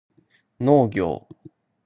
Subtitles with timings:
[0.59, 1.27] 農業